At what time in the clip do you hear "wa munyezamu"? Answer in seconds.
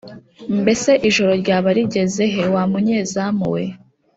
2.53-3.45